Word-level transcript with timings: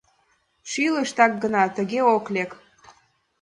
—Шӱлыш 0.69 1.09
так 1.17 1.33
гына 1.43 1.63
тыге 1.75 1.99
ок 2.15 2.25
лек. 2.35 2.51